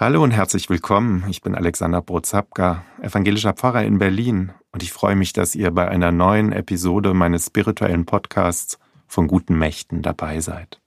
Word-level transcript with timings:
Hallo 0.00 0.22
und 0.22 0.30
herzlich 0.30 0.70
willkommen. 0.70 1.24
Ich 1.28 1.42
bin 1.42 1.56
Alexander 1.56 2.00
Brozapka, 2.00 2.84
evangelischer 3.02 3.52
Pfarrer 3.52 3.82
in 3.82 3.98
Berlin 3.98 4.52
und 4.70 4.84
ich 4.84 4.92
freue 4.92 5.16
mich, 5.16 5.32
dass 5.32 5.56
ihr 5.56 5.72
bei 5.72 5.88
einer 5.88 6.12
neuen 6.12 6.52
Episode 6.52 7.14
meines 7.14 7.46
spirituellen 7.46 8.06
Podcasts 8.06 8.78
von 9.08 9.26
guten 9.26 9.58
Mächten 9.58 10.02
dabei 10.02 10.38
seid. 10.38 10.80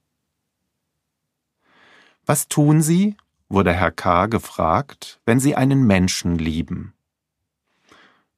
Was 2.25 2.47
tun 2.47 2.81
Sie, 2.81 3.17
wurde 3.49 3.73
Herr 3.73 3.91
K. 3.91 4.27
gefragt, 4.27 5.19
wenn 5.25 5.41
Sie 5.41 5.57
einen 5.57 5.85
Menschen 5.85 6.37
lieben? 6.37 6.93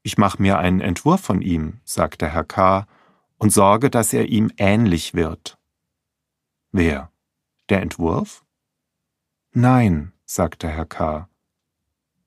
Ich 0.01 0.17
mache 0.17 0.41
mir 0.41 0.57
einen 0.57 0.81
Entwurf 0.81 1.21
von 1.21 1.43
ihm, 1.43 1.81
sagte 1.83 2.29
Herr 2.29 2.45
K. 2.45 2.87
und 3.37 3.53
sorge, 3.53 3.91
dass 3.91 4.11
er 4.11 4.25
ihm 4.27 4.49
ähnlich 4.57 5.13
wird. 5.13 5.59
Wer? 6.71 7.11
Der 7.69 7.83
Entwurf? 7.83 8.43
Nein, 9.51 10.12
sagte 10.25 10.67
Herr 10.67 10.85
K. 10.85 11.29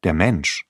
Der 0.05 0.15
Mensch. 0.15 0.67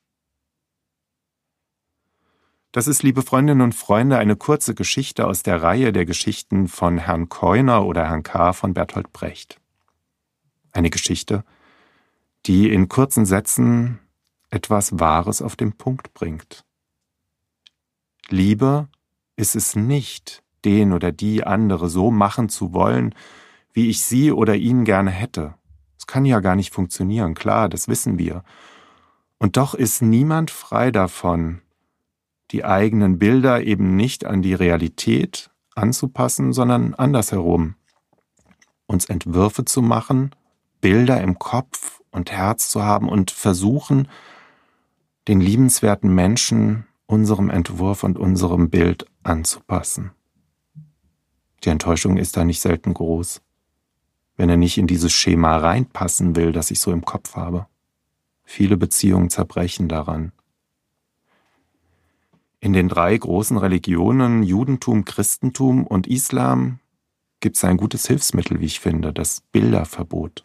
Das 2.73 2.87
ist, 2.87 3.03
liebe 3.03 3.23
Freundinnen 3.23 3.63
und 3.63 3.75
Freunde, 3.75 4.19
eine 4.19 4.37
kurze 4.37 4.75
Geschichte 4.75 5.27
aus 5.27 5.43
der 5.43 5.63
Reihe 5.63 5.93
der 5.93 6.05
Geschichten 6.05 6.69
von 6.69 6.99
Herrn 6.99 7.29
Keuner 7.29 7.87
oder 7.87 8.07
Herrn 8.07 8.23
K. 8.23 8.53
von 8.53 8.75
Bertolt 8.75 9.13
Brecht. 9.13 9.61
Eine 10.73 10.91
Geschichte, 10.91 11.45
die 12.45 12.71
in 12.71 12.89
kurzen 12.89 13.25
Sätzen 13.25 13.99
etwas 14.51 14.99
Wahres 14.99 15.43
auf 15.43 15.57
den 15.57 15.73
Punkt 15.73 16.13
bringt. 16.13 16.65
Liebe 18.29 18.89
ist 19.37 19.57
es 19.57 19.75
nicht, 19.75 20.43
den 20.65 20.93
oder 20.93 21.13
die 21.13 21.45
andere 21.45 21.89
so 21.89 22.11
machen 22.11 22.49
zu 22.49 22.73
wollen, 22.73 23.15
wie 23.73 23.89
ich 23.89 24.03
sie 24.03 24.33
oder 24.33 24.55
ihn 24.55 24.85
gerne 24.85 25.11
hätte, 25.11 25.55
kann 26.07 26.25
ja 26.25 26.41
gar 26.41 26.57
nicht 26.57 26.73
funktionieren, 26.73 27.35
klar, 27.35 27.69
das 27.69 27.89
wissen 27.89 28.19
wir. 28.19 28.43
Und 29.39 29.57
doch 29.57 29.75
ist 29.75 30.03
niemand 30.03 30.51
frei 30.51 30.91
davon, 30.91 31.61
die 32.51 32.65
eigenen 32.65 33.19
Bilder 33.19 33.63
eben 33.63 33.97
nicht 33.97 34.25
an 34.25 34.43
die 34.43 34.55
Realität 34.55 35.51
anzupassen, 35.75 36.53
sondern 36.53 36.95
andersherum. 36.95 37.75
Uns 38.87 39.07
Entwürfe 39.07 39.65
zu 39.65 39.83
machen, 39.83 40.31
Bilder 40.81 41.21
im 41.21 41.39
Kopf 41.39 42.01
und 42.11 42.31
Herz 42.31 42.71
zu 42.71 42.85
haben 42.85 43.09
und 43.09 43.31
versuchen, 43.31 44.09
den 45.29 45.41
liebenswerten 45.41 46.15
Menschen 46.15 46.87
unserem 47.07 47.51
Entwurf 47.51 48.05
und 48.05 48.17
unserem 48.17 48.71
Bild 48.71 49.07
anzupassen. 49.23 50.13
Die 51.65 51.69
Enttäuschung 51.69 52.17
ist 52.17 52.37
da 52.37 52.45
nicht 52.45 52.61
selten 52.61 52.95
groß 52.95 53.43
wenn 54.37 54.49
er 54.51 54.57
nicht 54.57 54.79
in 54.79 54.87
dieses 54.87 55.13
Schema 55.13 55.57
reinpassen 55.57 56.37
will, 56.37 56.53
das 56.53 56.71
ich 56.71 56.81
so 56.81 56.93
im 56.93 57.05
Kopf 57.05 57.37
habe. 57.37 57.67
Viele 58.45 58.77
Beziehungen 58.77 59.31
zerbrechen 59.31 59.89
daran. 59.89 60.33
In 62.61 62.73
den 62.73 62.89
drei 62.89 63.17
großen 63.17 63.57
Religionen 63.57 64.43
Judentum, 64.43 65.05
Christentum 65.05 65.87
und 65.87 66.07
Islam 66.07 66.81
gibt 67.41 67.57
es 67.57 67.65
ein 67.65 67.77
gutes 67.77 68.07
Hilfsmittel, 68.07 68.61
wie 68.61 68.67
ich 68.67 68.81
finde, 68.81 69.13
das 69.13 69.43
Bilderverbot. 69.53 70.45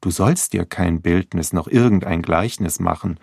Du 0.00 0.10
sollst 0.10 0.52
dir 0.54 0.64
kein 0.64 1.02
Bildnis 1.02 1.52
noch 1.52 1.68
irgendein 1.68 2.22
Gleichnis 2.22 2.80
machen, 2.80 3.18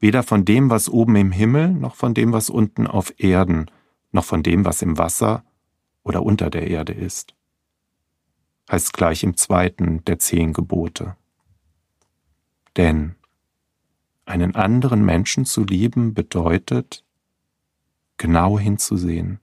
weder 0.00 0.22
von 0.22 0.44
dem, 0.44 0.70
was 0.70 0.88
oben 0.88 1.16
im 1.16 1.32
Himmel, 1.32 1.72
noch 1.72 1.94
von 1.94 2.14
dem, 2.14 2.32
was 2.32 2.50
unten 2.50 2.86
auf 2.86 3.14
Erden, 3.18 3.70
noch 4.12 4.24
von 4.24 4.42
dem, 4.42 4.64
was 4.64 4.82
im 4.82 4.98
Wasser 4.98 5.44
oder 6.02 6.22
unter 6.22 6.50
der 6.50 6.68
Erde 6.68 6.92
ist 6.92 7.35
heißt 8.70 8.92
gleich 8.92 9.22
im 9.22 9.36
zweiten 9.36 10.04
der 10.04 10.18
zehn 10.18 10.52
Gebote. 10.52 11.16
Denn 12.76 13.14
einen 14.24 14.54
anderen 14.54 15.04
Menschen 15.04 15.46
zu 15.46 15.64
lieben 15.64 16.12
bedeutet, 16.12 17.04
genau 18.16 18.58
hinzusehen, 18.58 19.40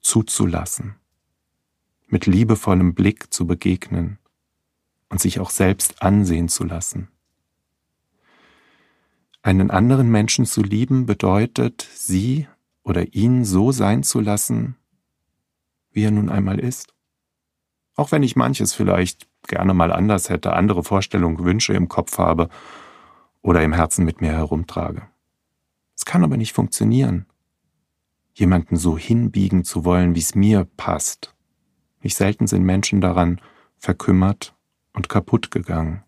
zuzulassen, 0.00 0.94
mit 2.06 2.26
liebevollem 2.26 2.94
Blick 2.94 3.32
zu 3.32 3.46
begegnen 3.46 4.18
und 5.08 5.20
sich 5.20 5.40
auch 5.40 5.50
selbst 5.50 6.02
ansehen 6.02 6.48
zu 6.48 6.64
lassen. 6.64 7.08
Einen 9.42 9.70
anderen 9.70 10.10
Menschen 10.10 10.46
zu 10.46 10.62
lieben 10.62 11.04
bedeutet, 11.04 11.86
sie 11.94 12.48
oder 12.82 13.12
ihn 13.12 13.44
so 13.44 13.72
sein 13.72 14.02
zu 14.02 14.20
lassen, 14.20 14.76
wie 15.90 16.04
er 16.04 16.10
nun 16.10 16.30
einmal 16.30 16.58
ist. 16.58 16.93
Auch 17.96 18.12
wenn 18.12 18.22
ich 18.22 18.36
manches 18.36 18.74
vielleicht 18.74 19.28
gerne 19.46 19.74
mal 19.74 19.92
anders 19.92 20.30
hätte, 20.30 20.54
andere 20.54 20.82
Vorstellungen, 20.82 21.44
Wünsche 21.44 21.74
im 21.74 21.88
Kopf 21.88 22.18
habe 22.18 22.48
oder 23.42 23.62
im 23.62 23.72
Herzen 23.72 24.04
mit 24.04 24.20
mir 24.20 24.32
herumtrage. 24.32 25.02
Es 25.96 26.04
kann 26.04 26.24
aber 26.24 26.36
nicht 26.36 26.52
funktionieren, 26.52 27.26
jemanden 28.32 28.76
so 28.76 28.98
hinbiegen 28.98 29.64
zu 29.64 29.84
wollen, 29.84 30.14
wie 30.14 30.20
es 30.20 30.34
mir 30.34 30.66
passt. 30.76 31.34
Nicht 32.02 32.16
selten 32.16 32.46
sind 32.46 32.64
Menschen 32.64 33.00
daran 33.00 33.40
verkümmert 33.78 34.54
und 34.92 35.08
kaputt 35.08 35.50
gegangen. 35.50 36.02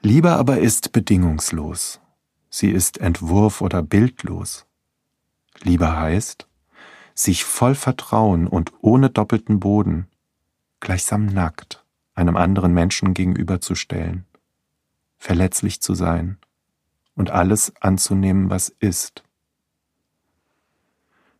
Liebe 0.00 0.30
aber 0.30 0.58
ist 0.58 0.92
bedingungslos. 0.92 2.00
Sie 2.48 2.70
ist 2.70 2.98
Entwurf 2.98 3.60
oder 3.60 3.82
bildlos. 3.82 4.66
Liebe 5.62 5.96
heißt, 5.96 6.48
sich 7.14 7.44
voll 7.44 7.74
Vertrauen 7.74 8.46
und 8.46 8.72
ohne 8.80 9.10
doppelten 9.10 9.60
Boden 9.60 10.08
gleichsam 10.82 11.26
nackt 11.26 11.82
einem 12.14 12.36
anderen 12.36 12.74
Menschen 12.74 13.14
gegenüberzustellen, 13.14 14.26
verletzlich 15.16 15.80
zu 15.80 15.94
sein 15.94 16.36
und 17.14 17.30
alles 17.30 17.72
anzunehmen, 17.80 18.50
was 18.50 18.68
ist. 18.68 19.24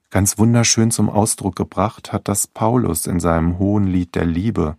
Ganz 0.08 0.38
wunderschön 0.38 0.90
zum 0.90 1.10
Ausdruck 1.10 1.56
gebracht 1.56 2.12
hat 2.12 2.28
das 2.28 2.46
Paulus 2.46 3.06
in 3.06 3.20
seinem 3.20 3.58
hohen 3.58 3.84
Lied 3.84 4.14
der 4.14 4.26
Liebe, 4.26 4.76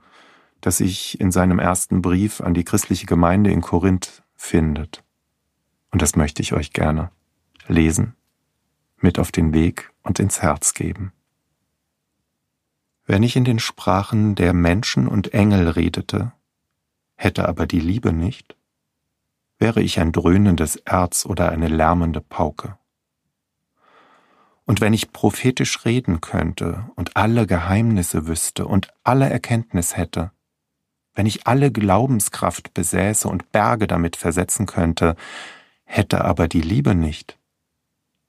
das 0.62 0.78
sich 0.78 1.20
in 1.20 1.32
seinem 1.32 1.60
ersten 1.60 2.02
Brief 2.02 2.42
an 2.42 2.54
die 2.54 2.64
christliche 2.64 3.06
Gemeinde 3.06 3.52
in 3.52 3.62
Korinth 3.62 4.24
findet. 4.36 5.04
Und 5.92 6.02
das 6.02 6.16
möchte 6.16 6.42
ich 6.42 6.54
euch 6.54 6.72
gerne 6.72 7.12
lesen, 7.68 8.16
mit 8.98 9.20
auf 9.20 9.32
den 9.32 9.54
Weg 9.54 9.92
und 10.04 10.20
ins 10.20 10.42
Herz 10.42 10.74
geben. 10.74 11.12
Wenn 13.06 13.24
ich 13.24 13.36
in 13.36 13.44
den 13.44 13.60
Sprachen 13.60 14.36
der 14.36 14.54
Menschen 14.54 15.08
und 15.08 15.34
Engel 15.34 15.68
redete, 15.68 16.32
hätte 17.16 17.48
aber 17.48 17.68
die 17.68 17.82
Liebe 17.82 18.14
nicht, 18.14 18.56
wäre 19.60 19.82
ich 19.82 20.00
ein 20.00 20.12
dröhnendes 20.12 20.78
Erz 20.78 21.26
oder 21.26 21.50
eine 21.50 21.68
lärmende 21.68 22.22
Pauke. 22.22 22.78
Und 24.66 24.80
wenn 24.80 24.94
ich 24.94 25.12
prophetisch 25.12 25.84
reden 25.84 26.22
könnte 26.22 26.90
und 26.96 27.18
alle 27.18 27.46
Geheimnisse 27.46 28.28
wüsste 28.28 28.66
und 28.66 28.94
alle 29.04 29.30
Erkenntnis 29.30 29.98
hätte, 29.98 30.32
wenn 31.14 31.26
ich 31.26 31.46
alle 31.46 31.72
Glaubenskraft 31.72 32.74
besäße 32.74 33.28
und 33.28 33.52
Berge 33.52 33.88
damit 33.88 34.16
versetzen 34.16 34.66
könnte, 34.66 35.16
hätte 35.84 36.24
aber 36.24 36.48
die 36.48 36.62
Liebe 36.62 36.96
nicht, 36.96 37.38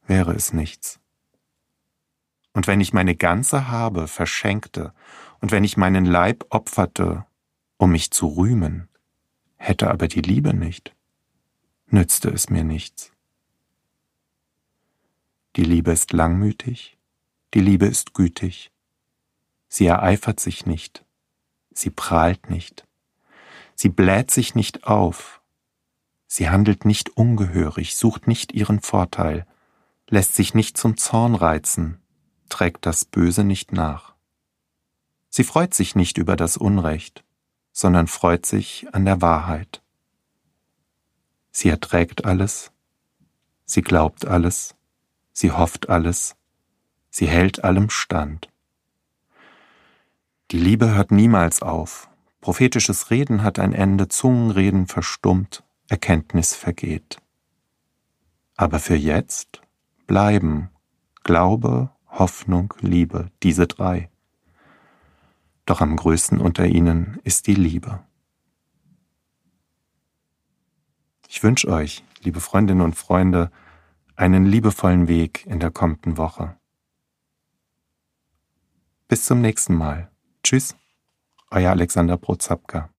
wäre 0.07 0.33
es 0.33 0.53
nichts. 0.53 0.99
Und 2.55 2.67
wenn 2.69 2.81
ich 2.81 2.93
meine 2.93 3.17
ganze 3.17 3.69
Habe 3.69 4.09
verschenkte, 4.09 4.95
und 5.41 5.53
wenn 5.53 5.65
ich 5.65 5.77
meinen 5.77 6.07
Leib 6.07 6.47
opferte, 6.49 7.27
um 7.77 7.93
mich 7.93 8.11
zu 8.11 8.29
rühmen, 8.29 8.89
hätte 9.57 9.91
aber 9.91 10.09
die 10.09 10.23
Liebe 10.23 10.55
nicht, 10.55 10.95
nützte 11.89 12.31
es 12.31 12.49
mir 12.49 12.65
nichts. 12.65 13.13
Die 15.57 15.65
Liebe 15.65 15.93
ist 15.93 16.13
langmütig, 16.13 16.97
die 17.53 17.61
Liebe 17.61 17.87
ist 17.87 18.15
gütig, 18.15 18.73
sie 19.69 19.87
ereifert 19.87 20.41
sich 20.41 20.65
nicht, 20.65 21.05
sie 21.73 21.91
prahlt 21.91 22.49
nicht, 22.51 22.87
sie 23.75 23.89
bläht 23.89 24.31
sich 24.31 24.55
nicht 24.55 24.85
auf, 24.85 25.43
sie 26.27 26.49
handelt 26.49 26.85
nicht 26.85 27.17
ungehörig, 27.17 27.97
sucht 27.97 28.27
nicht 28.27 28.53
ihren 28.53 28.81
Vorteil, 28.81 29.47
lässt 30.09 30.35
sich 30.35 30.55
nicht 30.55 30.79
zum 30.79 30.97
Zorn 30.97 31.35
reizen, 31.35 32.01
trägt 32.49 32.87
das 32.87 33.05
Böse 33.05 33.45
nicht 33.45 33.73
nach. 33.73 34.15
Sie 35.29 35.45
freut 35.45 35.75
sich 35.75 35.97
nicht 35.97 36.19
über 36.19 36.37
das 36.37 36.57
Unrecht, 36.57 37.25
sondern 37.73 38.07
freut 38.07 38.47
sich 38.47 38.87
an 38.93 39.05
der 39.05 39.21
Wahrheit. 39.21 39.83
Sie 41.51 41.69
erträgt 41.69 42.25
alles, 42.25 42.73
sie 43.65 43.83
glaubt 43.83 44.27
alles, 44.27 44.75
sie 45.33 45.51
hofft 45.51 45.89
alles, 45.89 46.37
sie 47.11 47.27
hält 47.27 47.65
allem 47.65 47.91
stand. 47.91 48.49
Die 50.51 50.59
Liebe 50.59 50.95
hört 50.95 51.11
niemals 51.11 51.63
auf, 51.63 52.09
prophetisches 52.41 53.11
Reden 53.11 53.43
hat 53.43 53.59
ein 53.59 53.73
Ende, 53.73 54.09
Zungenreden 54.09 54.87
verstummt, 54.87 55.65
Erkenntnis 55.89 56.55
vergeht. 56.55 57.19
Aber 58.57 58.79
für 58.79 58.95
jetzt 58.97 59.63
bleiben 60.07 60.71
Glaube, 61.25 61.91
Hoffnung, 62.19 62.75
Liebe, 62.81 63.31
diese 63.43 63.67
drei. 63.67 64.11
Doch 65.67 65.81
am 65.81 65.97
größten 65.97 66.41
unter 66.41 66.67
ihnen 66.67 67.21
ist 67.25 67.47
die 67.47 67.55
Liebe. 67.55 68.01
wünsche 71.45 71.69
euch, 71.69 72.03
liebe 72.23 72.41
Freundinnen 72.41 72.81
und 72.81 72.97
Freunde, 72.97 73.53
einen 74.17 74.47
liebevollen 74.47 75.07
Weg 75.07 75.47
in 75.47 75.61
der 75.61 75.71
kommenden 75.71 76.17
Woche. 76.17 76.57
Bis 79.07 79.27
zum 79.27 79.41
nächsten 79.41 79.75
Mal. 79.75 80.11
Tschüss, 80.43 80.75
euer 81.51 81.71
Alexander 81.71 82.17
Prozapka. 82.17 82.91